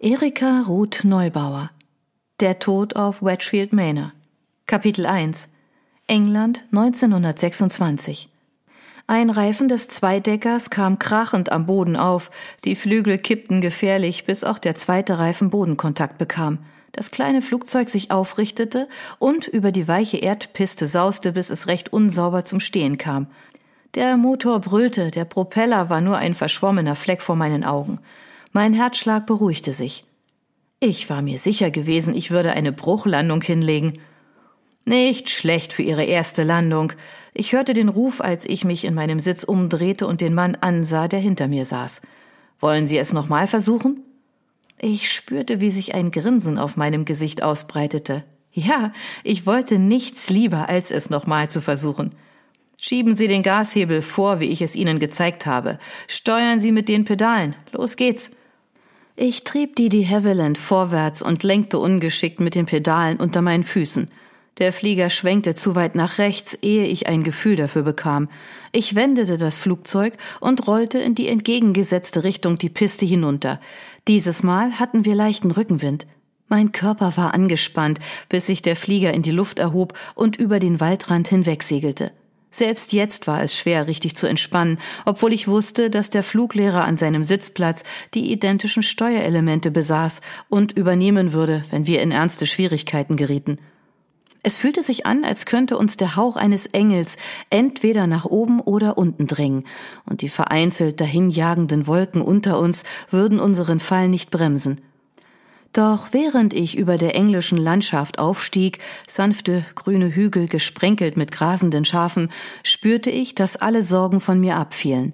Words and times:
Erika 0.00 0.62
Ruth 0.68 1.00
Neubauer. 1.02 1.72
Der 2.38 2.60
Tod 2.60 2.94
auf 2.94 3.20
Wedgfield 3.20 3.72
Manor. 3.72 4.12
Kapitel 4.64 5.06
1 5.06 5.48
England 6.06 6.64
1926 6.70 8.28
Ein 9.08 9.28
Reifen 9.28 9.66
des 9.66 9.88
Zweideckers 9.88 10.70
kam 10.70 11.00
krachend 11.00 11.50
am 11.50 11.66
Boden 11.66 11.96
auf, 11.96 12.30
die 12.64 12.76
Flügel 12.76 13.18
kippten 13.18 13.60
gefährlich, 13.60 14.24
bis 14.24 14.44
auch 14.44 14.60
der 14.60 14.76
zweite 14.76 15.18
Reifen 15.18 15.50
Bodenkontakt 15.50 16.16
bekam, 16.16 16.58
das 16.92 17.10
kleine 17.10 17.42
Flugzeug 17.42 17.88
sich 17.88 18.12
aufrichtete 18.12 18.88
und 19.18 19.48
über 19.48 19.72
die 19.72 19.88
weiche 19.88 20.18
Erdpiste 20.18 20.86
sauste, 20.86 21.32
bis 21.32 21.50
es 21.50 21.66
recht 21.66 21.92
unsauber 21.92 22.44
zum 22.44 22.60
Stehen 22.60 22.98
kam. 22.98 23.26
Der 23.96 24.16
Motor 24.16 24.60
brüllte, 24.60 25.10
der 25.10 25.24
Propeller 25.24 25.90
war 25.90 26.00
nur 26.00 26.18
ein 26.18 26.36
verschwommener 26.36 26.94
Fleck 26.94 27.20
vor 27.20 27.34
meinen 27.34 27.64
Augen. 27.64 27.98
Mein 28.58 28.74
Herzschlag 28.74 29.24
beruhigte 29.24 29.72
sich. 29.72 30.04
Ich 30.80 31.08
war 31.08 31.22
mir 31.22 31.38
sicher 31.38 31.70
gewesen, 31.70 32.12
ich 32.12 32.32
würde 32.32 32.54
eine 32.54 32.72
Bruchlandung 32.72 33.40
hinlegen. 33.40 34.00
Nicht 34.84 35.30
schlecht 35.30 35.72
für 35.72 35.84
ihre 35.84 36.02
erste 36.02 36.42
Landung. 36.42 36.92
Ich 37.34 37.52
hörte 37.52 37.72
den 37.72 37.88
Ruf, 37.88 38.20
als 38.20 38.46
ich 38.46 38.64
mich 38.64 38.84
in 38.84 38.94
meinem 38.94 39.20
Sitz 39.20 39.44
umdrehte 39.44 40.08
und 40.08 40.20
den 40.20 40.34
Mann 40.34 40.56
ansah, 40.56 41.06
der 41.06 41.20
hinter 41.20 41.46
mir 41.46 41.64
saß. 41.64 42.02
Wollen 42.58 42.88
Sie 42.88 42.98
es 42.98 43.12
nochmal 43.12 43.46
versuchen? 43.46 44.02
Ich 44.80 45.08
spürte, 45.12 45.60
wie 45.60 45.70
sich 45.70 45.94
ein 45.94 46.10
Grinsen 46.10 46.58
auf 46.58 46.76
meinem 46.76 47.04
Gesicht 47.04 47.44
ausbreitete. 47.44 48.24
Ja, 48.50 48.92
ich 49.22 49.46
wollte 49.46 49.78
nichts 49.78 50.30
lieber, 50.30 50.68
als 50.68 50.90
es 50.90 51.10
nochmal 51.10 51.48
zu 51.48 51.60
versuchen. 51.60 52.12
Schieben 52.76 53.14
Sie 53.14 53.28
den 53.28 53.44
Gashebel 53.44 54.02
vor, 54.02 54.40
wie 54.40 54.46
ich 54.46 54.62
es 54.62 54.74
Ihnen 54.74 54.98
gezeigt 54.98 55.46
habe. 55.46 55.78
Steuern 56.08 56.58
Sie 56.58 56.72
mit 56.72 56.88
den 56.88 57.04
Pedalen. 57.04 57.54
Los 57.70 57.94
geht's. 57.94 58.32
Ich 59.20 59.42
trieb 59.42 59.74
die 59.74 59.88
de 59.88 60.06
Havilland 60.06 60.58
vorwärts 60.58 61.22
und 61.22 61.42
lenkte 61.42 61.80
ungeschickt 61.80 62.38
mit 62.38 62.54
den 62.54 62.66
Pedalen 62.66 63.16
unter 63.16 63.42
meinen 63.42 63.64
Füßen. 63.64 64.12
Der 64.58 64.72
Flieger 64.72 65.10
schwenkte 65.10 65.56
zu 65.56 65.74
weit 65.74 65.96
nach 65.96 66.18
rechts, 66.18 66.54
ehe 66.54 66.84
ich 66.84 67.08
ein 67.08 67.24
Gefühl 67.24 67.56
dafür 67.56 67.82
bekam. 67.82 68.28
Ich 68.70 68.94
wendete 68.94 69.36
das 69.36 69.60
Flugzeug 69.60 70.16
und 70.38 70.68
rollte 70.68 71.00
in 71.00 71.16
die 71.16 71.26
entgegengesetzte 71.26 72.22
Richtung 72.22 72.58
die 72.58 72.68
Piste 72.68 73.06
hinunter. 73.06 73.58
Dieses 74.06 74.44
Mal 74.44 74.78
hatten 74.78 75.04
wir 75.04 75.16
leichten 75.16 75.50
Rückenwind. 75.50 76.06
Mein 76.46 76.70
Körper 76.70 77.16
war 77.16 77.34
angespannt, 77.34 77.98
bis 78.28 78.46
sich 78.46 78.62
der 78.62 78.76
Flieger 78.76 79.12
in 79.12 79.22
die 79.22 79.32
Luft 79.32 79.58
erhob 79.58 79.94
und 80.14 80.36
über 80.36 80.60
den 80.60 80.78
Waldrand 80.78 81.26
hinwegsegelte. 81.26 82.12
Selbst 82.50 82.94
jetzt 82.94 83.26
war 83.26 83.42
es 83.42 83.56
schwer, 83.56 83.86
richtig 83.86 84.16
zu 84.16 84.26
entspannen, 84.26 84.78
obwohl 85.04 85.32
ich 85.34 85.48
wusste, 85.48 85.90
dass 85.90 86.08
der 86.08 86.22
Fluglehrer 86.22 86.84
an 86.84 86.96
seinem 86.96 87.22
Sitzplatz 87.22 87.84
die 88.14 88.32
identischen 88.32 88.82
Steuerelemente 88.82 89.70
besaß 89.70 90.22
und 90.48 90.72
übernehmen 90.72 91.32
würde, 91.32 91.64
wenn 91.70 91.86
wir 91.86 92.00
in 92.00 92.10
ernste 92.10 92.46
Schwierigkeiten 92.46 93.16
gerieten. 93.16 93.58
Es 94.42 94.56
fühlte 94.56 94.82
sich 94.82 95.04
an, 95.04 95.24
als 95.24 95.46
könnte 95.46 95.76
uns 95.76 95.98
der 95.98 96.16
Hauch 96.16 96.36
eines 96.36 96.66
Engels 96.66 97.18
entweder 97.50 98.06
nach 98.06 98.24
oben 98.24 98.60
oder 98.60 98.96
unten 98.96 99.26
drängen, 99.26 99.64
und 100.06 100.22
die 100.22 100.28
vereinzelt 100.30 101.00
dahinjagenden 101.00 101.86
Wolken 101.86 102.22
unter 102.22 102.58
uns 102.58 102.84
würden 103.10 103.40
unseren 103.40 103.80
Fall 103.80 104.08
nicht 104.08 104.30
bremsen. 104.30 104.80
Doch 105.72 106.08
während 106.12 106.54
ich 106.54 106.76
über 106.76 106.96
der 106.96 107.14
englischen 107.14 107.58
Landschaft 107.58 108.18
aufstieg, 108.18 108.78
sanfte 109.06 109.64
grüne 109.74 110.14
Hügel 110.14 110.48
gesprenkelt 110.48 111.16
mit 111.16 111.30
grasenden 111.30 111.84
Schafen, 111.84 112.30
spürte 112.64 113.10
ich, 113.10 113.34
dass 113.34 113.56
alle 113.56 113.82
Sorgen 113.82 114.20
von 114.20 114.40
mir 114.40 114.56
abfielen. 114.56 115.12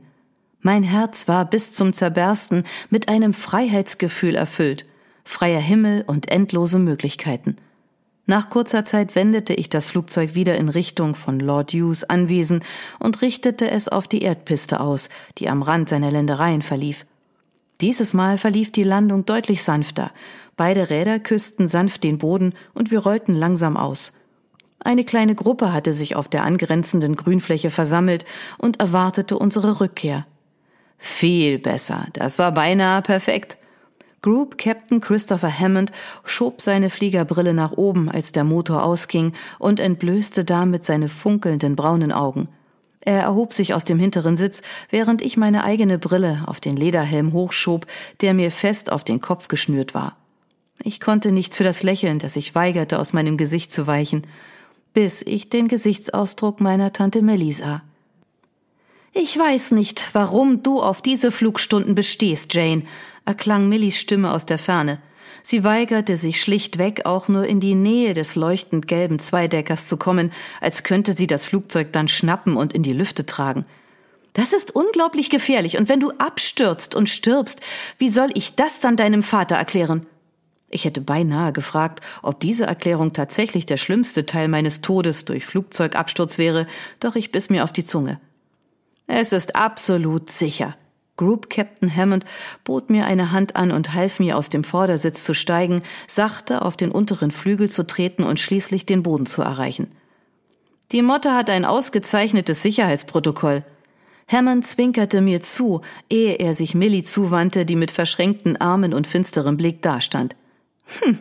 Mein 0.61 0.83
Herz 0.83 1.29
war 1.29 1.45
bis 1.45 1.73
zum 1.73 1.93
Zerbersten 1.93 2.65
mit 2.89 3.09
einem 3.09 3.35
Freiheitsgefühl 3.35 4.35
erfüllt, 4.35 4.87
freier 5.25 5.61
Himmel 5.61 6.05
und 6.07 6.31
endlose 6.31 6.79
Möglichkeiten. 6.79 7.57
Nach 8.27 8.49
kurzer 8.49 8.87
Zeit 8.87 9.15
wendete 9.15 9.53
ich 9.53 9.69
das 9.69 9.89
Flugzeug 9.89 10.35
wieder 10.35 10.57
in 10.57 10.71
Richtung 10.71 11.15
von 11.15 11.39
Lord 11.39 11.73
Hughes 11.73 12.05
Anwesen 12.05 12.65
und 12.99 13.21
richtete 13.21 13.71
es 13.71 13.89
auf 13.89 14.09
die 14.09 14.23
Erdpiste 14.23 14.81
aus, 14.81 15.11
die 15.37 15.51
am 15.51 15.61
Rand 15.61 15.91
seiner 15.91 16.11
Ländereien 16.11 16.63
verlief. 16.63 17.05
Dieses 17.83 18.15
Mal 18.15 18.39
verlief 18.39 18.73
die 18.73 18.85
Landung 18.85 19.27
deutlich 19.27 19.63
sanfter. 19.63 20.13
Beide 20.57 20.91
Räder 20.91 21.19
küssten 21.19 21.69
sanft 21.69 22.05
den 22.05 22.19
Boden 22.19 22.55
und 22.75 22.91
wir 22.91 23.01
rollten 23.01 23.35
langsam 23.35 23.77
aus. 23.77 24.13
Eine 24.81 25.05
kleine 25.05 25.35
Gruppe 25.35 25.73
hatte 25.73 25.93
sich 25.93 26.15
auf 26.15 26.29
der 26.29 26.45
angrenzenden 26.45 27.15
Grünfläche 27.17 27.71
versammelt 27.71 28.25
und 28.59 28.81
erwartete 28.81 29.39
unsere 29.39 29.81
Rückkehr. 29.81 30.27
Viel 30.99 31.59
besser. 31.59 32.07
Das 32.13 32.39
war 32.39 32.53
beinahe 32.53 33.03
perfekt. 33.03 33.59
Group 34.23 34.57
Captain 34.57 35.01
Christopher 35.01 35.59
Hammond 35.59 35.91
schob 36.25 36.61
seine 36.61 36.89
Fliegerbrille 36.89 37.53
nach 37.53 37.73
oben, 37.73 38.11
als 38.11 38.33
der 38.33 38.45
Motor 38.45 38.83
ausging, 38.83 39.33
und 39.59 39.81
entblößte 39.81 40.45
damit 40.45 40.85
seine 40.85 41.09
funkelnden 41.09 41.77
braunen 41.77 42.13
Augen. 42.13 42.49
Er 43.01 43.21
erhob 43.21 43.53
sich 43.53 43.75
aus 43.75 43.85
dem 43.85 43.99
hinteren 43.99 44.39
Sitz, 44.39 44.63
während 44.89 45.21
ich 45.21 45.37
meine 45.37 45.65
eigene 45.65 45.99
Brille 45.99 46.45
auf 46.47 46.59
den 46.61 46.77
Lederhelm 46.77 47.35
hochschob, 47.35 47.87
der 48.23 48.33
mir 48.33 48.51
fest 48.51 48.91
auf 48.91 49.05
den 49.05 49.21
Kopf 49.21 49.49
geschnürt 49.49 49.93
war. 49.95 50.17
Ich 50.83 51.01
konnte 51.01 51.33
nichts 51.33 51.57
für 51.57 51.65
das 51.65 51.83
Lächeln, 51.83 52.19
das 52.19 52.37
ich 52.37 52.55
weigerte, 52.55 52.99
aus 52.99 53.13
meinem 53.13 53.37
Gesicht 53.37 53.73
zu 53.73 53.87
weichen, 53.87 54.23
bis 54.93 55.23
ich 55.23 55.49
den 55.49 55.69
Gesichtsausdruck 55.69 56.61
meiner 56.61 56.93
Tante 56.93 57.23
Melly 57.23 57.53
sah. 57.53 57.83
Ich 59.13 59.39
weiß 59.39 59.71
nicht, 59.71 60.11
warum 60.13 60.65
du 60.65 60.83
auf 60.83 61.01
diese 61.01 61.31
Flugstunden 61.31 61.95
bestehst, 61.95 62.53
Jane, 62.53 62.83
erklang 63.25 63.69
Millys 63.69 63.97
Stimme 63.97 64.33
aus 64.33 64.45
der 64.45 64.59
Ferne. 64.59 65.01
Sie 65.43 65.63
weigerte 65.63 66.17
sich 66.17 66.41
schlichtweg 66.41 67.07
auch 67.07 67.29
nur 67.29 67.47
in 67.47 67.61
die 67.61 67.75
Nähe 67.75 68.13
des 68.13 68.35
leuchtend 68.35 68.89
gelben 68.89 69.19
Zweideckers 69.19 69.87
zu 69.87 69.99
kommen, 69.99 70.33
als 70.61 70.83
könnte 70.83 71.13
sie 71.13 71.27
das 71.27 71.45
Flugzeug 71.45 71.93
dann 71.93 72.09
schnappen 72.09 72.57
und 72.57 72.73
in 72.73 72.83
die 72.83 72.93
Lüfte 72.93 73.25
tragen. 73.25 73.67
Das 74.33 74.53
ist 74.53 74.75
unglaublich 74.75 75.31
gefährlich, 75.31 75.77
und 75.79 75.89
wenn 75.89 76.01
du 76.01 76.11
abstürzt 76.19 76.97
und 76.97 77.09
stirbst, 77.09 77.61
wie 77.99 78.09
soll 78.09 78.31
ich 78.35 78.57
das 78.57 78.81
dann 78.81 78.97
deinem 78.97 79.23
Vater 79.23 79.55
erklären? 79.55 80.07
Ich 80.75 80.85
hätte 80.85 81.01
beinahe 81.01 81.53
gefragt, 81.53 82.01
ob 82.21 82.41
diese 82.41 82.67
Erklärung 82.67 83.13
tatsächlich 83.13 83.65
der 83.65 83.77
schlimmste 83.77 84.27
Teil 84.27 84.49
meines 84.49 84.81
Todes 84.81 85.25
durch 85.25 85.47
Flugzeugabsturz 85.47 86.37
wäre, 86.37 86.67
doch 86.99 87.15
ich 87.15 87.31
biss 87.31 87.49
mir 87.49 87.63
auf 87.63 87.73
die 87.73 87.85
Zunge. 87.85 88.19
Es 89.07 89.33
ist 89.33 89.55
absolut 89.55 90.33
sicher. 90.33 90.77
Group 91.17 91.49
Captain 91.49 91.95
Hammond 91.95 92.25
bot 92.65 92.91
mir 92.91 93.07
eine 93.07 93.31
Hand 93.31 93.55
an 93.55 93.71
und 93.71 93.95
half 93.95 94.19
mir 94.19 94.37
aus 94.37 94.51
dem 94.51 94.65
Vordersitz 94.65 95.23
zu 95.23 95.33
steigen, 95.33 95.81
sachte 96.09 96.63
auf 96.63 96.77
den 96.77 96.91
unteren 96.91 97.31
Flügel 97.31 97.71
zu 97.71 97.87
treten 97.87 98.25
und 98.25 98.41
schließlich 98.41 98.85
den 98.85 99.05
Boden 99.05 99.27
zu 99.27 99.43
erreichen. 99.43 99.93
Die 100.91 101.03
Motte 101.03 101.35
hat 101.35 101.51
ein 101.51 101.65
ausgezeichnetes 101.65 102.63
Sicherheitsprotokoll. 102.63 103.65
Hammond 104.27 104.67
zwinkerte 104.67 105.21
mir 105.21 105.41
zu, 105.41 105.83
ehe 106.11 106.35
er 106.35 106.53
sich 106.53 106.75
Millie 106.75 107.05
zuwandte, 107.05 107.65
die 107.65 107.77
mit 107.77 107.93
verschränkten 107.93 108.61
Armen 108.61 108.93
und 108.93 109.07
finsterem 109.07 109.57
Blick 109.57 109.81
dastand. 109.81 110.35
Hm, 110.87 111.19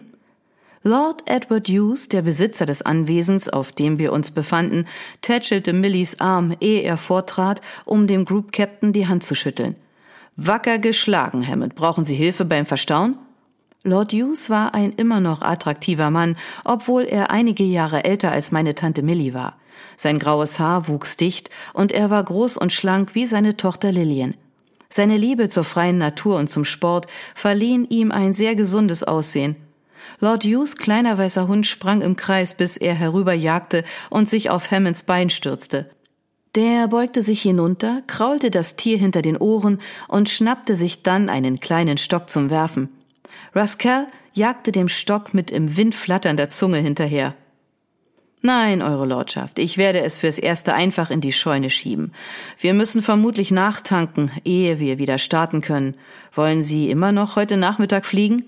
Lord 0.85 1.23
Edward 1.27 1.69
Hughes, 1.69 2.09
der 2.09 2.21
Besitzer 2.21 2.65
des 2.65 2.81
Anwesens, 2.81 3.47
auf 3.47 3.71
dem 3.71 3.99
wir 3.99 4.11
uns 4.11 4.31
befanden, 4.31 4.85
tätschelte 5.21 5.71
Millies 5.71 6.19
Arm, 6.19 6.53
ehe 6.59 6.81
er 6.81 6.97
vortrat, 6.97 7.61
um 7.85 8.05
dem 8.05 8.25
Group 8.25 8.51
Captain 8.51 8.91
die 8.91 9.07
Hand 9.07 9.23
zu 9.23 9.33
schütteln. 9.33 9.77
Wacker 10.35 10.79
geschlagen, 10.79 11.47
Hammond. 11.47 11.75
Brauchen 11.75 12.03
Sie 12.03 12.15
Hilfe 12.15 12.43
beim 12.43 12.65
Verstauen? 12.65 13.17
Lord 13.83 14.11
Hughes 14.11 14.49
war 14.49 14.73
ein 14.73 14.91
immer 14.93 15.21
noch 15.21 15.41
attraktiver 15.41 16.09
Mann, 16.09 16.35
obwohl 16.65 17.03
er 17.03 17.31
einige 17.31 17.63
Jahre 17.63 18.03
älter 18.03 18.31
als 18.31 18.51
meine 18.51 18.75
Tante 18.75 19.03
Millie 19.03 19.33
war. 19.33 19.57
Sein 19.95 20.19
graues 20.19 20.59
Haar 20.59 20.89
wuchs 20.89 21.15
dicht 21.15 21.49
und 21.73 21.93
er 21.93 22.09
war 22.09 22.23
groß 22.23 22.57
und 22.57 22.73
schlank 22.73 23.15
wie 23.15 23.25
seine 23.25 23.55
Tochter 23.55 23.91
Lillian. 23.93 24.35
Seine 24.93 25.17
Liebe 25.17 25.49
zur 25.49 25.63
freien 25.63 25.97
Natur 25.97 26.37
und 26.37 26.49
zum 26.49 26.65
Sport 26.65 27.07
verliehen 27.33 27.85
ihm 27.89 28.11
ein 28.11 28.33
sehr 28.33 28.55
gesundes 28.55 29.03
Aussehen 29.03 29.55
Lord 30.19 30.43
Hughes 30.43 30.77
kleiner 30.77 31.17
weißer 31.17 31.47
Hund 31.47 31.65
sprang 31.67 32.01
im 32.01 32.15
Kreis, 32.15 32.55
bis 32.55 32.77
er 32.77 32.93
herüberjagte 32.93 33.83
und 34.09 34.29
sich 34.29 34.49
auf 34.49 34.71
Hammonds 34.71 35.03
Bein 35.03 35.29
stürzte. 35.29 35.89
Der 36.55 36.87
beugte 36.87 37.21
sich 37.21 37.41
hinunter, 37.41 38.03
kraulte 38.05 38.51
das 38.51 38.75
Tier 38.75 38.97
hinter 38.97 39.21
den 39.21 39.37
Ohren 39.37 39.79
und 40.07 40.29
schnappte 40.29 40.75
sich 40.75 41.01
dann 41.01 41.29
einen 41.29 41.59
kleinen 41.59 41.97
Stock 41.97 42.29
zum 42.29 42.51
Werfen. 42.51 42.89
Rascal 43.55 44.07
jagte 44.33 44.71
dem 44.71 44.87
Stock 44.87 45.33
mit 45.33 45.51
im 45.51 45.75
Wind 45.77 45.95
flatternder 45.95 46.49
Zunge 46.49 46.77
hinterher. 46.77 47.33
Nein, 48.45 48.81
Eure 48.81 49.05
Lordschaft, 49.05 49.57
ich 49.57 49.77
werde 49.77 50.01
es 50.01 50.19
fürs 50.19 50.37
Erste 50.37 50.73
einfach 50.73 51.09
in 51.09 51.21
die 51.21 51.31
Scheune 51.31 51.69
schieben. 51.69 52.11
Wir 52.59 52.73
müssen 52.73 53.01
vermutlich 53.01 53.51
nachtanken, 53.51 54.31
ehe 54.43 54.81
wir 54.81 54.97
wieder 54.97 55.17
starten 55.17 55.61
können. 55.61 55.95
Wollen 56.33 56.61
Sie 56.61 56.91
immer 56.91 57.13
noch 57.13 57.37
heute 57.37 57.55
Nachmittag 57.55 58.05
fliegen? 58.05 58.43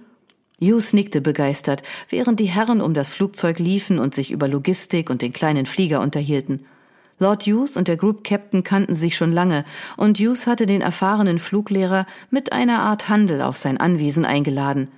Hughes 0.60 0.92
nickte 0.92 1.22
begeistert, 1.22 1.82
während 2.10 2.42
die 2.42 2.50
Herren 2.50 2.82
um 2.82 2.94
das 2.94 3.10
Flugzeug 3.10 3.58
liefen 3.60 3.98
und 3.98 4.14
sich 4.14 4.32
über 4.32 4.50
Logistik 4.50 5.10
und 5.10 5.22
den 5.22 5.32
kleinen 5.32 5.66
Flieger 5.66 6.02
unterhielten. 6.02 6.66
Lord 7.18 7.44
Hughes 7.44 7.78
und 7.78 7.88
der 7.88 7.96
Group 7.96 8.26
Captain 8.26 8.64
kannten 8.64 8.96
sich 8.96 9.16
schon 9.16 9.32
lange, 9.32 9.64
und 9.96 10.20
Hughes 10.20 10.46
hatte 10.46 10.66
den 10.66 10.82
erfahrenen 10.82 11.40
Fluglehrer 11.40 12.06
mit 12.30 12.52
einer 12.52 12.82
Art 12.82 13.08
Handel 13.08 13.42
auf 13.42 13.56
sein 13.56 13.78
Anwesen 13.78 14.26
eingeladen. 14.26 14.90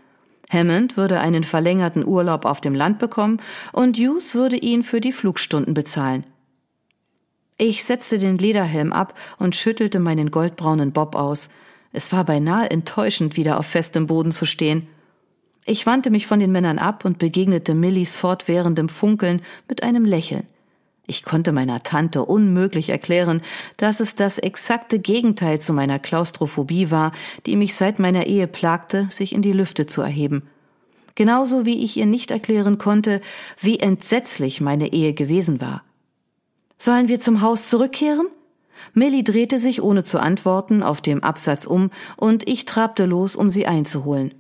Hammond 0.50 0.98
würde 0.98 1.20
einen 1.20 1.44
verlängerten 1.44 2.06
Urlaub 2.06 2.46
auf 2.46 2.62
dem 2.62 2.74
Land 2.74 3.00
bekommen 3.00 3.42
und 3.74 3.98
Hughes 3.98 4.34
würde 4.34 4.56
ihn 4.56 4.84
für 4.84 5.02
die 5.02 5.12
Flugstunden 5.12 5.74
bezahlen. 5.74 6.26
Ich 7.58 7.84
setzte 7.84 8.18
den 8.18 8.38
Lederhelm 8.38 8.94
ab 8.94 9.14
und 9.40 9.56
schüttelte 9.56 10.00
meinen 10.00 10.32
goldbraunen 10.32 10.92
Bob 10.92 11.16
aus. 11.16 11.50
Es 11.92 12.12
war 12.12 12.24
beinahe 12.24 12.70
enttäuschend, 12.70 13.36
wieder 13.36 13.60
auf 13.60 13.66
festem 13.66 14.08
Boden 14.08 14.32
zu 14.32 14.46
stehen. 14.46 14.88
Ich 15.66 15.86
wandte 15.86 16.12
mich 16.12 16.28
von 16.28 16.40
den 16.40 16.52
Männern 16.52 16.80
ab 16.80 17.04
und 17.04 17.18
begegnete 17.18 17.74
Millies 17.74 18.16
fortwährendem 18.16 18.88
Funkeln 18.88 19.42
mit 19.68 19.84
einem 19.84 20.06
Lächeln. 20.06 20.48
Ich 21.09 21.24
konnte 21.24 21.54
meiner 21.54 21.83
Tante 21.83 22.25
unmöglich 22.25 22.89
erklären, 22.89 23.42
dass 23.77 24.01
es 24.01 24.15
das 24.15 24.38
exakte 24.38 25.00
Gegenteil 25.00 25.59
zu 25.62 25.71
meiner 25.71 26.00
Klaustrophobie 26.00 26.92
war, 26.92 27.13
die 27.45 27.56
mich 27.56 27.75
seit 27.75 27.98
meiner 27.98 28.27
Ehe 28.27 28.45
plagte, 28.45 29.07
sich 29.09 29.33
in 29.33 29.42
die 29.42 29.54
Lüfte 29.54 29.86
zu 29.86 30.01
erheben. 30.01 30.44
Genauso 31.15 31.65
wie 31.65 31.83
ich 31.83 31.95
ihr 31.95 32.06
nicht 32.06 32.30
erklären 32.30 32.77
konnte, 32.77 33.21
wie 33.59 33.80
entsetzlich 33.80 34.59
meine 34.59 34.92
Ehe 34.92 35.13
gewesen 35.13 35.62
war. 35.62 35.83
Sollen 36.77 37.07
wir 37.07 37.21
zum 37.21 37.42
Haus 37.42 37.69
zurückkehren? 37.69 38.27
Millie 38.94 39.24
drehte 39.24 39.59
sich 39.59 39.81
ohne 39.81 40.04
zu 40.04 40.19
antworten 40.19 40.83
auf 40.83 41.01
dem 41.01 41.24
Absatz 41.24 41.65
um 41.65 41.89
und 42.18 42.48
ich 42.48 42.65
trabte 42.65 43.06
los, 43.06 43.36
um 43.36 43.50
sie 43.50 43.65
einzuholen. 43.65 44.33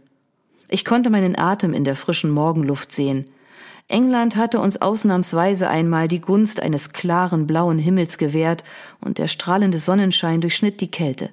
Ich 0.69 0.83
konnte 0.83 1.09
meinen 1.09 1.37
Atem 1.39 1.73
in 1.73 1.85
der 1.85 1.95
frischen 1.95 2.29
Morgenluft 2.29 2.91
sehen. 2.91 3.25
England 3.89 4.35
hatte 4.35 4.59
uns 4.59 4.81
ausnahmsweise 4.81 5.69
einmal 5.69 6.09
die 6.09 6.19
Gunst 6.19 6.61
eines 6.61 6.91
klaren 6.91 7.47
blauen 7.47 7.79
Himmels 7.79 8.17
gewährt, 8.17 8.63
und 8.99 9.17
der 9.17 9.29
strahlende 9.29 9.77
Sonnenschein 9.77 10.41
durchschnitt 10.41 10.81
die 10.81 10.91
Kälte. 10.91 11.29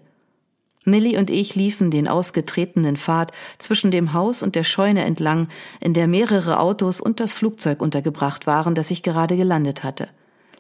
Millie 0.85 1.19
und 1.19 1.31
ich 1.31 1.57
liefen 1.57 1.91
den 1.91 2.07
ausgetretenen 2.07 2.97
Pfad 2.97 3.33
zwischen 3.59 3.91
dem 3.91 4.13
Haus 4.13 4.43
und 4.43 4.55
der 4.55 4.65
Scheune 4.65 5.05
entlang, 5.05 5.49
in 5.81 5.95
der 5.95 6.07
mehrere 6.07 6.61
Autos 6.61 7.01
und 7.01 7.21
das 7.21 7.33
Flugzeug 7.33 7.81
untergebracht 7.83 8.47
waren, 8.47 8.75
das 8.75 8.91
ich 8.91 9.03
gerade 9.03 9.37
gelandet 9.37 9.83
hatte. 9.83 10.09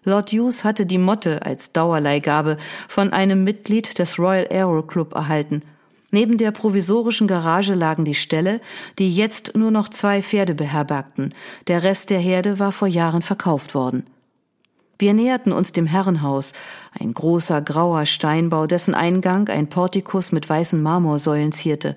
Lord 0.04 0.32
Hughes 0.32 0.64
hatte 0.64 0.86
die 0.86 0.98
Motte 0.98 1.42
als 1.42 1.72
Dauerleihgabe 1.72 2.56
von 2.88 3.12
einem 3.12 3.44
Mitglied 3.44 3.98
des 3.98 4.18
Royal 4.18 4.48
Aero 4.50 4.82
Club 4.82 5.14
erhalten 5.14 5.62
Neben 6.14 6.38
der 6.38 6.52
provisorischen 6.52 7.26
Garage 7.26 7.74
lagen 7.74 8.04
die 8.04 8.14
Ställe, 8.14 8.60
die 9.00 9.12
jetzt 9.12 9.56
nur 9.56 9.72
noch 9.72 9.88
zwei 9.88 10.22
Pferde 10.22 10.54
beherbergten. 10.54 11.34
Der 11.66 11.82
Rest 11.82 12.10
der 12.10 12.20
Herde 12.20 12.60
war 12.60 12.70
vor 12.70 12.86
Jahren 12.86 13.20
verkauft 13.20 13.74
worden. 13.74 14.04
Wir 14.96 15.12
näherten 15.12 15.50
uns 15.50 15.72
dem 15.72 15.86
Herrenhaus, 15.86 16.52
ein 16.96 17.12
großer 17.12 17.60
grauer 17.62 18.06
Steinbau, 18.06 18.68
dessen 18.68 18.94
Eingang 18.94 19.48
ein 19.48 19.68
Portikus 19.68 20.30
mit 20.30 20.48
weißen 20.48 20.80
Marmorsäulen 20.80 21.50
zierte. 21.50 21.96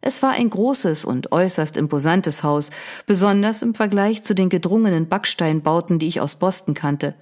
Es 0.00 0.20
war 0.20 0.32
ein 0.32 0.50
großes 0.50 1.04
und 1.04 1.30
äußerst 1.30 1.76
imposantes 1.76 2.42
Haus, 2.42 2.72
besonders 3.06 3.62
im 3.62 3.76
Vergleich 3.76 4.24
zu 4.24 4.34
den 4.34 4.48
gedrungenen 4.48 5.08
Backsteinbauten, 5.08 6.00
die 6.00 6.08
ich 6.08 6.20
aus 6.20 6.34
Boston 6.34 6.74
kannte. 6.74 7.14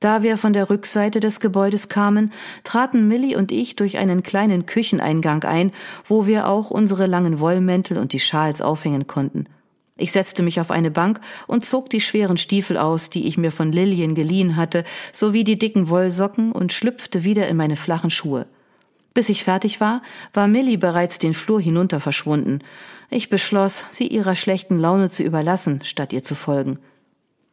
Da 0.00 0.22
wir 0.22 0.38
von 0.38 0.54
der 0.54 0.70
Rückseite 0.70 1.20
des 1.20 1.40
Gebäudes 1.40 1.88
kamen, 1.88 2.32
traten 2.64 3.06
Millie 3.06 3.36
und 3.36 3.52
ich 3.52 3.76
durch 3.76 3.98
einen 3.98 4.22
kleinen 4.22 4.64
Kücheneingang 4.64 5.44
ein, 5.44 5.72
wo 6.06 6.26
wir 6.26 6.48
auch 6.48 6.70
unsere 6.70 7.06
langen 7.06 7.38
Wollmäntel 7.38 7.98
und 7.98 8.14
die 8.14 8.20
Schals 8.20 8.62
aufhängen 8.62 9.06
konnten. 9.06 9.44
Ich 9.98 10.12
setzte 10.12 10.42
mich 10.42 10.58
auf 10.58 10.70
eine 10.70 10.90
Bank 10.90 11.20
und 11.46 11.66
zog 11.66 11.90
die 11.90 12.00
schweren 12.00 12.38
Stiefel 12.38 12.78
aus, 12.78 13.10
die 13.10 13.26
ich 13.26 13.36
mir 13.36 13.52
von 13.52 13.70
Lillian 13.70 14.14
geliehen 14.14 14.56
hatte, 14.56 14.84
sowie 15.12 15.44
die 15.44 15.58
dicken 15.58 15.90
Wollsocken 15.90 16.52
und 16.52 16.72
schlüpfte 16.72 17.22
wieder 17.22 17.46
in 17.48 17.58
meine 17.58 17.76
flachen 17.76 18.08
Schuhe. 18.08 18.46
Bis 19.12 19.28
ich 19.28 19.44
fertig 19.44 19.80
war, 19.80 20.00
war 20.32 20.48
Millie 20.48 20.78
bereits 20.78 21.18
den 21.18 21.34
Flur 21.34 21.60
hinunter 21.60 22.00
verschwunden. 22.00 22.60
Ich 23.10 23.28
beschloss, 23.28 23.84
sie 23.90 24.06
ihrer 24.06 24.36
schlechten 24.36 24.78
Laune 24.78 25.10
zu 25.10 25.22
überlassen, 25.22 25.80
statt 25.84 26.14
ihr 26.14 26.22
zu 26.22 26.34
folgen. 26.34 26.78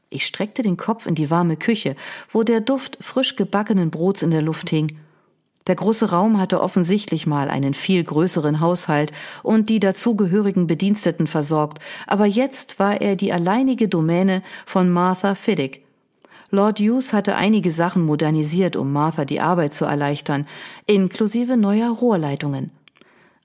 Ich 0.09 0.25
streckte 0.25 0.61
den 0.61 0.77
Kopf 0.77 1.05
in 1.05 1.15
die 1.15 1.29
warme 1.29 1.57
Küche, 1.57 1.95
wo 2.31 2.43
der 2.43 2.61
Duft 2.61 2.97
frisch 3.01 3.35
gebackenen 3.35 3.89
Brots 3.89 4.23
in 4.23 4.31
der 4.31 4.41
Luft 4.41 4.69
hing. 4.69 4.97
Der 5.67 5.75
große 5.75 6.11
Raum 6.11 6.39
hatte 6.39 6.61
offensichtlich 6.61 7.27
mal 7.27 7.49
einen 7.49 7.73
viel 7.73 8.01
größeren 8.01 8.61
Haushalt 8.61 9.11
und 9.43 9.67
die 9.67 9.81
dazugehörigen 9.81 10.65
Bediensteten 10.65 11.27
versorgt, 11.27 11.79
aber 12.07 12.25
jetzt 12.25 12.79
war 12.79 13.01
er 13.01 13.17
die 13.17 13.33
alleinige 13.33 13.89
Domäne 13.89 14.43
von 14.65 14.89
Martha 14.89 15.35
Fiddick. 15.35 15.83
Lord 16.51 16.79
Hughes 16.79 17.11
hatte 17.11 17.35
einige 17.35 17.71
Sachen 17.71 18.05
modernisiert, 18.05 18.77
um 18.77 18.93
Martha 18.93 19.25
die 19.25 19.41
Arbeit 19.41 19.73
zu 19.73 19.83
erleichtern, 19.83 20.47
inklusive 20.85 21.57
neuer 21.57 21.89
Rohrleitungen. 21.91 22.71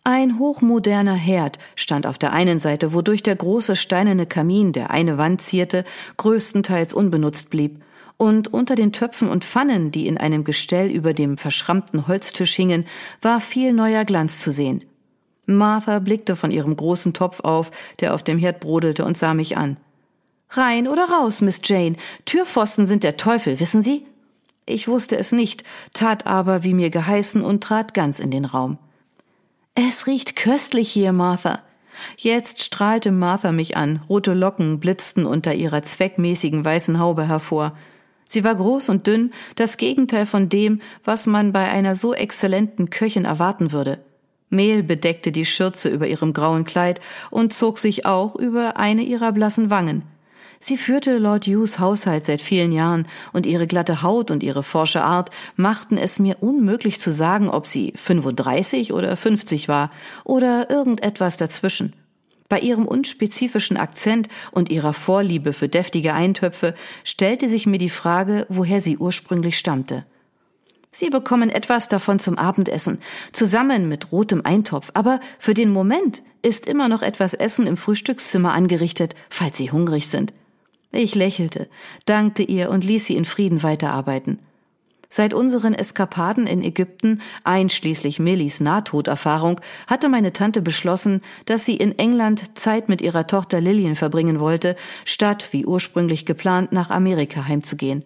Ein 0.04 0.40
hochmoderner 0.40 1.14
Herd 1.14 1.60
stand 1.76 2.08
auf 2.08 2.18
der 2.18 2.32
einen 2.32 2.58
Seite, 2.58 2.92
wodurch 2.92 3.22
der 3.22 3.36
große 3.36 3.76
steinerne 3.76 4.26
Kamin, 4.26 4.72
der 4.72 4.90
eine 4.90 5.16
Wand 5.16 5.40
zierte, 5.40 5.84
größtenteils 6.16 6.92
unbenutzt 6.92 7.50
blieb, 7.50 7.80
und 8.16 8.52
unter 8.52 8.74
den 8.74 8.92
Töpfen 8.92 9.28
und 9.28 9.44
Pfannen, 9.44 9.92
die 9.92 10.08
in 10.08 10.18
einem 10.18 10.42
Gestell 10.42 10.90
über 10.90 11.14
dem 11.14 11.38
verschrammten 11.38 12.08
Holztisch 12.08 12.54
hingen, 12.56 12.84
war 13.20 13.40
viel 13.40 13.72
neuer 13.72 14.04
Glanz 14.04 14.40
zu 14.40 14.50
sehen. 14.50 14.84
Martha 15.46 16.00
blickte 16.00 16.34
von 16.34 16.50
ihrem 16.50 16.74
großen 16.74 17.14
Topf 17.14 17.40
auf, 17.40 17.70
der 18.00 18.12
auf 18.14 18.24
dem 18.24 18.38
Herd 18.38 18.58
brodelte, 18.58 19.04
und 19.04 19.16
sah 19.16 19.34
mich 19.34 19.56
an. 19.56 19.76
Rein 20.50 20.88
oder 20.88 21.04
raus, 21.04 21.40
Miss 21.42 21.60
Jane. 21.62 21.96
Türpfosten 22.24 22.86
sind 22.86 23.04
der 23.04 23.16
Teufel, 23.16 23.60
wissen 23.60 23.82
Sie? 23.82 24.04
Ich 24.66 24.88
wusste 24.88 25.16
es 25.16 25.30
nicht, 25.30 25.62
tat 25.94 26.26
aber, 26.26 26.64
wie 26.64 26.74
mir 26.74 26.90
geheißen, 26.90 27.42
und 27.42 27.62
trat 27.62 27.94
ganz 27.94 28.18
in 28.18 28.32
den 28.32 28.44
Raum. 28.44 28.78
Es 29.74 30.06
riecht 30.06 30.36
köstlich 30.36 30.90
hier, 30.92 31.12
Martha. 31.12 31.60
Jetzt 32.18 32.62
strahlte 32.62 33.10
Martha 33.10 33.52
mich 33.52 33.76
an, 33.76 34.00
rote 34.06 34.34
Locken 34.34 34.80
blitzten 34.80 35.24
unter 35.24 35.54
ihrer 35.54 35.82
zweckmäßigen 35.82 36.62
weißen 36.62 36.98
Haube 36.98 37.26
hervor. 37.26 37.76
Sie 38.26 38.44
war 38.44 38.54
groß 38.54 38.90
und 38.90 39.06
dünn, 39.06 39.32
das 39.56 39.78
Gegenteil 39.78 40.26
von 40.26 40.50
dem, 40.50 40.82
was 41.04 41.26
man 41.26 41.52
bei 41.52 41.70
einer 41.70 41.94
so 41.94 42.12
exzellenten 42.12 42.90
Köchin 42.90 43.24
erwarten 43.24 43.72
würde. 43.72 44.00
Mehl 44.50 44.82
bedeckte 44.82 45.32
die 45.32 45.46
Schürze 45.46 45.88
über 45.88 46.06
ihrem 46.06 46.34
grauen 46.34 46.64
Kleid 46.64 47.00
und 47.30 47.54
zog 47.54 47.78
sich 47.78 48.04
auch 48.04 48.36
über 48.36 48.76
eine 48.76 49.02
ihrer 49.02 49.32
blassen 49.32 49.70
Wangen. 49.70 50.02
Sie 50.64 50.76
führte 50.76 51.18
Lord 51.18 51.46
Hughes 51.46 51.80
Haushalt 51.80 52.24
seit 52.24 52.40
vielen 52.40 52.70
Jahren, 52.70 53.08
und 53.32 53.46
ihre 53.46 53.66
glatte 53.66 54.02
Haut 54.02 54.30
und 54.30 54.44
ihre 54.44 54.62
forsche 54.62 55.02
Art 55.02 55.30
machten 55.56 55.98
es 55.98 56.20
mir 56.20 56.36
unmöglich 56.38 57.00
zu 57.00 57.10
sagen, 57.10 57.50
ob 57.50 57.66
sie 57.66 57.92
35 57.96 58.92
oder 58.92 59.16
50 59.16 59.66
war 59.66 59.90
oder 60.22 60.70
irgendetwas 60.70 61.36
dazwischen. 61.36 61.94
Bei 62.48 62.60
ihrem 62.60 62.86
unspezifischen 62.86 63.76
Akzent 63.76 64.28
und 64.52 64.70
ihrer 64.70 64.92
Vorliebe 64.92 65.52
für 65.52 65.68
deftige 65.68 66.14
Eintöpfe 66.14 66.74
stellte 67.02 67.48
sich 67.48 67.66
mir 67.66 67.78
die 67.78 67.90
Frage, 67.90 68.46
woher 68.48 68.80
sie 68.80 68.98
ursprünglich 68.98 69.58
stammte. 69.58 70.06
Sie 70.92 71.10
bekommen 71.10 71.50
etwas 71.50 71.88
davon 71.88 72.20
zum 72.20 72.38
Abendessen, 72.38 73.00
zusammen 73.32 73.88
mit 73.88 74.12
rotem 74.12 74.42
Eintopf, 74.44 74.92
aber 74.94 75.18
für 75.40 75.54
den 75.54 75.72
Moment 75.72 76.22
ist 76.42 76.68
immer 76.68 76.88
noch 76.88 77.02
etwas 77.02 77.34
Essen 77.34 77.66
im 77.66 77.76
Frühstückszimmer 77.76 78.52
angerichtet, 78.52 79.16
falls 79.28 79.56
Sie 79.56 79.72
hungrig 79.72 80.06
sind. 80.06 80.32
Ich 80.92 81.14
lächelte, 81.14 81.68
dankte 82.04 82.42
ihr 82.42 82.70
und 82.70 82.84
ließ 82.84 83.06
sie 83.06 83.16
in 83.16 83.24
Frieden 83.24 83.62
weiterarbeiten. 83.62 84.38
Seit 85.08 85.34
unseren 85.34 85.74
Eskapaden 85.74 86.46
in 86.46 86.62
Ägypten, 86.62 87.20
einschließlich 87.44 88.18
Millis 88.18 88.60
Nahtoderfahrung, 88.60 89.60
hatte 89.86 90.08
meine 90.08 90.32
Tante 90.32 90.62
beschlossen, 90.62 91.20
dass 91.44 91.66
sie 91.66 91.76
in 91.76 91.98
England 91.98 92.58
Zeit 92.58 92.88
mit 92.88 93.02
ihrer 93.02 93.26
Tochter 93.26 93.60
Lillian 93.60 93.94
verbringen 93.94 94.40
wollte, 94.40 94.76
statt, 95.04 95.48
wie 95.50 95.66
ursprünglich 95.66 96.24
geplant, 96.24 96.72
nach 96.72 96.88
Amerika 96.88 97.46
heimzugehen. 97.46 98.04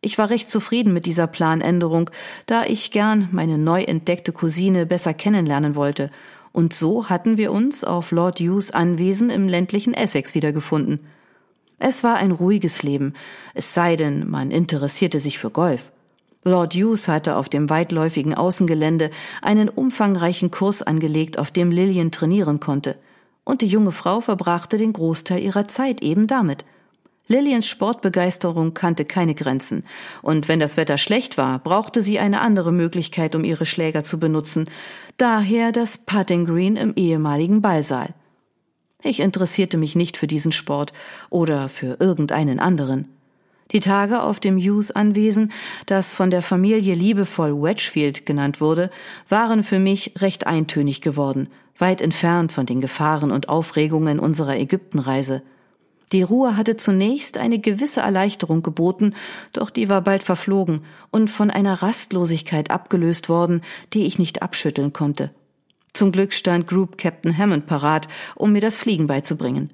Ich 0.00 0.18
war 0.18 0.30
recht 0.30 0.50
zufrieden 0.50 0.92
mit 0.92 1.06
dieser 1.06 1.26
Planänderung, 1.26 2.10
da 2.46 2.64
ich 2.64 2.90
gern 2.90 3.28
meine 3.32 3.58
neu 3.58 3.82
entdeckte 3.82 4.32
Cousine 4.32 4.86
besser 4.86 5.14
kennenlernen 5.14 5.74
wollte, 5.74 6.10
und 6.52 6.72
so 6.72 7.08
hatten 7.08 7.36
wir 7.36 7.50
uns 7.50 7.82
auf 7.82 8.12
Lord 8.12 8.38
Hughes 8.38 8.70
Anwesen 8.70 9.28
im 9.28 9.48
ländlichen 9.48 9.92
Essex 9.92 10.36
wiedergefunden. 10.36 11.00
Es 11.78 12.04
war 12.04 12.16
ein 12.16 12.30
ruhiges 12.30 12.82
Leben, 12.82 13.14
es 13.54 13.74
sei 13.74 13.96
denn, 13.96 14.28
man 14.28 14.50
interessierte 14.50 15.20
sich 15.20 15.38
für 15.38 15.50
Golf. 15.50 15.90
Lord 16.44 16.74
Hughes 16.74 17.08
hatte 17.08 17.36
auf 17.36 17.48
dem 17.48 17.70
weitläufigen 17.70 18.34
Außengelände 18.34 19.10
einen 19.40 19.68
umfangreichen 19.68 20.50
Kurs 20.50 20.82
angelegt, 20.82 21.38
auf 21.38 21.50
dem 21.50 21.70
Lillian 21.70 22.10
trainieren 22.10 22.60
konnte. 22.60 22.96
Und 23.44 23.62
die 23.62 23.66
junge 23.66 23.92
Frau 23.92 24.20
verbrachte 24.20 24.76
den 24.76 24.92
Großteil 24.92 25.40
ihrer 25.40 25.68
Zeit 25.68 26.02
eben 26.02 26.26
damit. 26.26 26.64
Lillians 27.26 27.66
Sportbegeisterung 27.66 28.74
kannte 28.74 29.06
keine 29.06 29.34
Grenzen, 29.34 29.84
und 30.20 30.46
wenn 30.46 30.60
das 30.60 30.76
Wetter 30.76 30.98
schlecht 30.98 31.38
war, 31.38 31.58
brauchte 31.58 32.02
sie 32.02 32.18
eine 32.18 32.42
andere 32.42 32.70
Möglichkeit, 32.70 33.34
um 33.34 33.44
ihre 33.44 33.64
Schläger 33.64 34.04
zu 34.04 34.20
benutzen, 34.20 34.68
daher 35.16 35.72
das 35.72 35.96
Putting 35.96 36.44
Green 36.44 36.76
im 36.76 36.92
ehemaligen 36.96 37.62
Ballsaal. 37.62 38.12
Ich 39.06 39.20
interessierte 39.20 39.76
mich 39.76 39.94
nicht 39.94 40.16
für 40.16 40.26
diesen 40.26 40.50
Sport 40.50 40.94
oder 41.28 41.68
für 41.68 41.98
irgendeinen 42.00 42.58
anderen. 42.58 43.06
Die 43.70 43.80
Tage 43.80 44.22
auf 44.22 44.40
dem 44.40 44.56
Hughes-Anwesen, 44.56 45.52
das 45.84 46.14
von 46.14 46.30
der 46.30 46.40
Familie 46.40 46.94
liebevoll 46.94 47.52
Wedgfield 47.62 48.24
genannt 48.24 48.62
wurde, 48.62 48.90
waren 49.28 49.62
für 49.62 49.78
mich 49.78 50.14
recht 50.18 50.46
eintönig 50.46 51.02
geworden, 51.02 51.48
weit 51.78 52.00
entfernt 52.00 52.50
von 52.50 52.64
den 52.64 52.80
Gefahren 52.80 53.30
und 53.30 53.50
Aufregungen 53.50 54.18
unserer 54.18 54.56
Ägyptenreise. 54.56 55.42
Die 56.12 56.22
Ruhe 56.22 56.56
hatte 56.56 56.76
zunächst 56.76 57.36
eine 57.36 57.58
gewisse 57.58 58.00
Erleichterung 58.00 58.62
geboten, 58.62 59.14
doch 59.52 59.68
die 59.68 59.90
war 59.90 60.00
bald 60.00 60.22
verflogen 60.22 60.82
und 61.10 61.28
von 61.28 61.50
einer 61.50 61.82
Rastlosigkeit 61.82 62.70
abgelöst 62.70 63.28
worden, 63.28 63.60
die 63.92 64.06
ich 64.06 64.18
nicht 64.18 64.42
abschütteln 64.42 64.94
konnte. 64.94 65.30
Zum 65.94 66.10
Glück 66.10 66.34
stand 66.34 66.66
Group 66.66 66.98
Captain 66.98 67.38
Hammond 67.38 67.66
parat, 67.66 68.08
um 68.34 68.52
mir 68.52 68.60
das 68.60 68.76
Fliegen 68.76 69.06
beizubringen. 69.06 69.72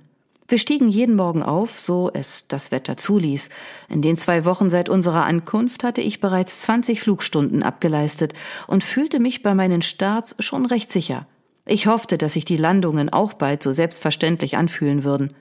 Wir 0.48 0.58
stiegen 0.58 0.88
jeden 0.88 1.16
Morgen 1.16 1.42
auf, 1.42 1.80
so 1.80 2.10
es 2.12 2.46
das 2.46 2.70
Wetter 2.70 2.98
zuließ. 2.98 3.48
In 3.88 4.02
den 4.02 4.16
zwei 4.16 4.44
Wochen 4.44 4.68
seit 4.68 4.90
unserer 4.90 5.24
Ankunft 5.24 5.82
hatte 5.82 6.02
ich 6.02 6.20
bereits 6.20 6.60
20 6.62 7.00
Flugstunden 7.00 7.62
abgeleistet 7.62 8.34
und 8.66 8.84
fühlte 8.84 9.18
mich 9.18 9.42
bei 9.42 9.54
meinen 9.54 9.80
Starts 9.80 10.36
schon 10.40 10.66
recht 10.66 10.92
sicher. 10.92 11.26
Ich 11.64 11.86
hoffte, 11.86 12.18
dass 12.18 12.34
sich 12.34 12.44
die 12.44 12.58
Landungen 12.58 13.10
auch 13.10 13.32
bald 13.32 13.62
so 13.62 13.72
selbstverständlich 13.72 14.58
anfühlen 14.58 15.04
würden. 15.04 15.32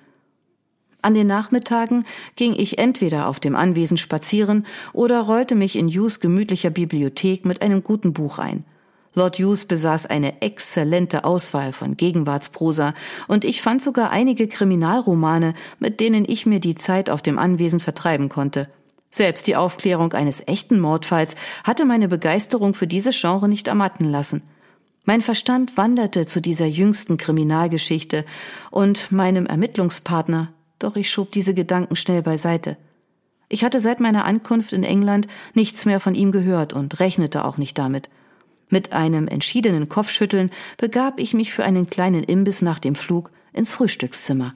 An 1.01 1.13
den 1.13 1.27
Nachmittagen 1.27 2.05
ging 2.37 2.53
ich 2.53 2.77
entweder 2.77 3.27
auf 3.27 3.41
dem 3.41 3.55
Anwesen 3.55 3.97
spazieren 3.97 4.65
oder 4.93 5.21
rollte 5.21 5.55
mich 5.55 5.75
in 5.75 5.89
Hughes 5.89 6.21
gemütlicher 6.21 6.69
Bibliothek 6.69 7.43
mit 7.43 7.61
einem 7.61 7.83
guten 7.83 8.13
Buch 8.13 8.37
ein. 8.39 8.63
Lord 9.15 9.37
Hughes 9.39 9.65
besaß 9.65 10.05
eine 10.05 10.41
exzellente 10.41 11.23
Auswahl 11.23 11.73
von 11.73 11.97
Gegenwartsprosa, 11.97 12.93
und 13.27 13.43
ich 13.43 13.61
fand 13.61 13.81
sogar 13.81 14.11
einige 14.11 14.47
Kriminalromane, 14.47 15.53
mit 15.79 15.99
denen 15.99 16.25
ich 16.27 16.45
mir 16.45 16.59
die 16.59 16.75
Zeit 16.75 17.09
auf 17.09 17.21
dem 17.21 17.39
Anwesen 17.39 17.79
vertreiben 17.79 18.29
konnte. 18.29 18.69
Selbst 19.09 19.47
die 19.47 19.55
Aufklärung 19.55 20.13
eines 20.13 20.47
echten 20.47 20.79
Mordfalls 20.79 21.35
hatte 21.63 21.85
meine 21.85 22.07
Begeisterung 22.07 22.75
für 22.75 22.85
dieses 22.85 23.19
Genre 23.19 23.49
nicht 23.49 23.67
ermatten 23.67 24.05
lassen. 24.05 24.43
Mein 25.03 25.21
Verstand 25.23 25.75
wanderte 25.77 26.27
zu 26.27 26.39
dieser 26.39 26.67
jüngsten 26.67 27.17
Kriminalgeschichte 27.17 28.25
und 28.69 29.11
meinem 29.11 29.47
Ermittlungspartner, 29.47 30.53
doch 30.77 30.95
ich 30.95 31.09
schob 31.09 31.31
diese 31.31 31.55
Gedanken 31.55 31.95
schnell 31.95 32.21
beiseite. 32.21 32.77
Ich 33.47 33.63
hatte 33.63 33.79
seit 33.79 33.99
meiner 33.99 34.25
Ankunft 34.25 34.73
in 34.73 34.83
England 34.83 35.27
nichts 35.55 35.85
mehr 35.85 35.99
von 35.99 36.13
ihm 36.13 36.31
gehört 36.31 36.73
und 36.73 36.99
rechnete 36.99 37.43
auch 37.43 37.57
nicht 37.57 37.79
damit. 37.79 38.09
Mit 38.69 38.93
einem 38.93 39.27
entschiedenen 39.27 39.89
Kopfschütteln 39.89 40.51
begab 40.77 41.19
ich 41.19 41.33
mich 41.33 41.51
für 41.51 41.63
einen 41.63 41.87
kleinen 41.87 42.23
Imbiss 42.23 42.61
nach 42.61 42.79
dem 42.79 42.95
Flug 42.95 43.31
ins 43.51 43.71
Frühstückszimmer. 43.71 44.53